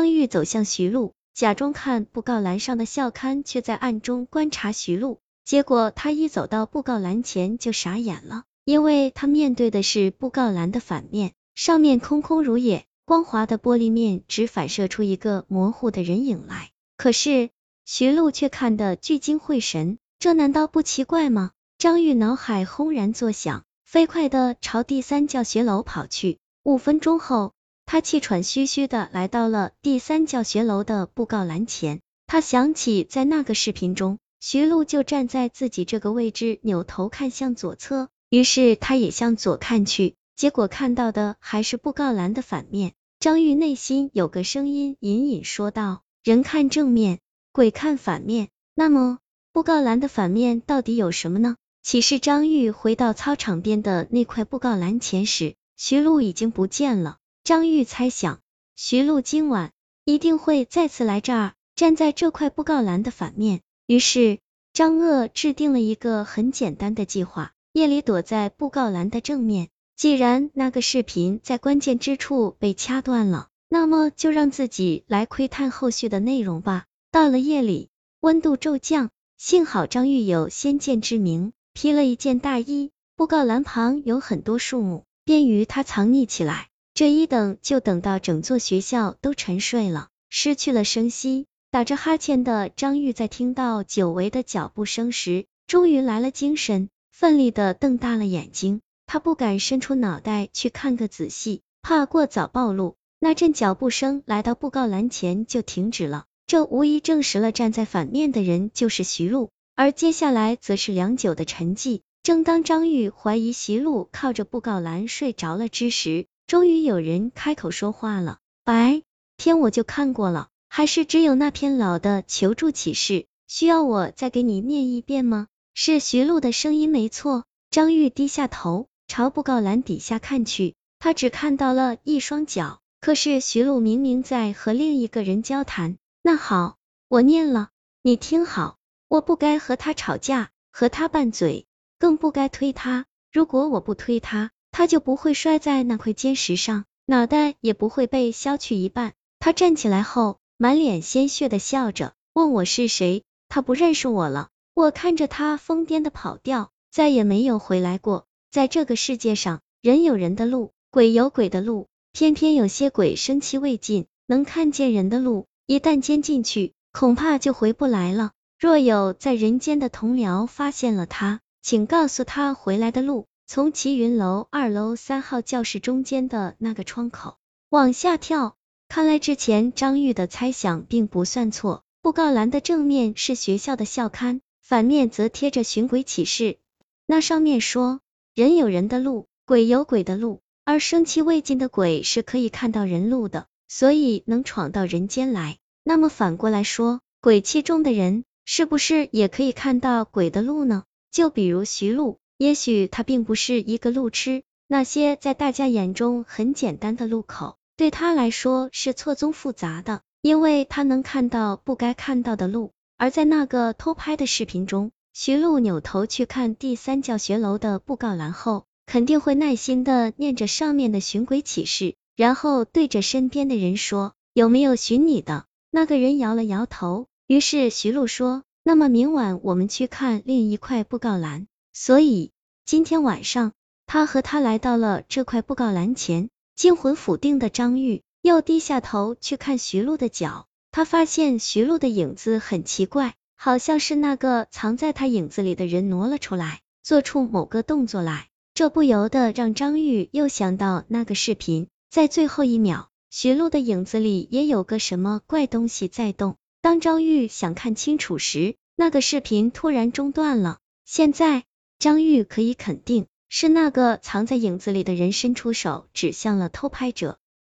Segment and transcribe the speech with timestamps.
[0.00, 5.20] 张玉走向徐璐，假装看布告栏上的校刊，却在暗中观察徐璐。
[5.44, 16.70] 结果他一走到布告栏前就傻眼了，因为他面对的是布告栏的反面，上面空空如也，光滑的玻璃面只反射出一个模糊的人影来。
[16.96, 17.50] 可是
[17.84, 21.50] 徐璐却看得聚精会神，这难道不奇怪吗？
[21.76, 26.38] 张玉脑海轰然作响，飞快的朝第三教学楼跑去。
[26.62, 27.52] 五分钟后，
[27.92, 32.00] 他气喘吁吁的来到了第三教学楼的布告栏前。
[32.28, 34.18] 他想起在那个视频中。
[34.38, 42.92] 徐璐就站在自己这个位置，扭头看向左侧，于是他也向左看去，结果看到的还是布告栏的反面。
[43.18, 47.18] 张玉内心有个声音隐隐说道：人看正面，
[47.50, 48.50] 鬼看反面。
[48.76, 49.18] 那么
[49.52, 51.56] 布告栏的反面到底有什么呢？
[51.82, 57.16] 其实张玉回到操场边的那块布告栏前时，徐璐已经不见了。
[57.42, 58.40] 张玉猜想，
[58.76, 59.72] 徐璐今晚
[60.04, 63.62] 一定会再次来这儿，站在这块布告栏的反面。
[63.86, 64.38] 于是，
[64.72, 69.68] 张鄂制定了一个很简单的计划，夜里躲在布告栏的正面。
[69.96, 76.84] 既然那个视频在关键之处被掐断了，那么就让自己来窥探后续的内容吧。
[77.10, 77.88] 到了夜里，
[78.20, 82.92] 温度骤降，幸好张玉有先见之明，披了一件大衣。
[83.16, 86.68] 布告栏旁有很多树木，便于他藏匿起来。
[87.00, 91.46] 这一等就等到整座学校都沉睡了，失去了声息。
[91.70, 98.82] 打着哈欠的张玉在听到久违的脚步声时，终于来了精神，奋力的瞪大了眼睛。
[99.06, 102.96] 他不敢伸出脑袋去看个仔细，怕过早暴露。
[103.18, 109.48] 那阵脚步声来到布告栏前就停止了，这无疑证实了站在反面的人就是徐璐。
[109.74, 112.02] 而接下来则是良久的沉寂。
[112.22, 119.04] 正当张玉怀疑徐璐靠着布告栏睡着了之时，终于有人开口说话了：“白
[119.36, 125.46] 天我就看过了。”还是只有那篇老的求助启事，需要我再给你念一遍吗？
[125.74, 127.44] 是徐璐的声音没错。
[127.70, 132.80] 张玉低下头，朝布告栏底下看去，他只看到了一双脚。
[133.00, 135.98] 可是徐璐明明在和另一个人交谈。
[136.20, 137.68] 那好，我念了，
[138.02, 138.76] 你听好。
[139.06, 141.68] 我不该和他吵架，和他拌嘴，
[142.00, 143.06] 更不该推他。
[143.30, 149.12] 如果我不推他，他就不会摔在那块坚石上，脑袋也不会被削去一半。
[149.38, 150.38] 他站起来后。
[150.62, 153.22] 满脸鲜血的笑着，问我是谁。
[153.48, 154.50] 他不认识我了。
[154.74, 158.26] 我看着他疯癫的跑掉，再也没有回来过。
[158.50, 161.86] 在这个世界上，人有人的路，鬼有鬼的路。
[162.12, 168.32] 偏偏有些鬼生气未尽，能看见人的路，一旦钻进去，恐怕就回不来了。
[168.58, 177.36] 若有在人间的同僚发现了他，请告诉他回来的路，从齐云楼二楼三号教室中间的那个窗口
[177.68, 178.54] 往下跳。
[178.86, 186.58] 看来之前张玉的猜想并不算错，布告栏的正面是学校的校刊，反面则贴着寻鬼启事。
[187.06, 187.98] 那上面说，
[188.36, 195.58] 人有人的路，鬼有鬼的路，而生气未尽的鬼是可以看到人路的，所以能闯到人间来。
[195.82, 200.84] 那么反过来说，鬼气重的人是不是也可以看到鬼的路呢？
[201.10, 207.58] 就比如徐璐，也许他并不是一个路痴，那些在大家眼中很简单的路口。
[207.76, 212.72] 对他来说是错综复杂的，因为他能看到不该看到的路。
[212.96, 227.06] 而在那个偷拍的视频中，徐璐扭头去看第三教学楼的布告栏后，肯定会耐心的念着上面的寻鬼启事，然后对着身边的人说：“有没有寻你的？”那个人摇了摇头。
[227.26, 232.32] 于是徐璐说：“那么明晚我们去看另一块布告栏。”所以
[232.64, 233.52] 今天晚上，
[233.86, 236.28] 他和他来到了这块布告栏前。
[236.56, 248.28] 惊魂甫定的张玉又低下头去看徐璐的脚，他发现徐璐的影子很奇怪，好像是那个藏在他影子里的人挪了出来，做出某个动作来。
[248.52, 256.36] 这不由得让张玉又想到那个视频，在最后一秒，徐璐的影子里也有个什么怪东西在动。
[256.60, 260.58] 当张玉想看清楚时，那个视频突然中断了。
[260.84, 261.44] 现在，
[261.80, 263.08] 张玉可以肯定。
[263.32, 267.19] 是那个藏在影子里的人伸出手指向了偷拍者。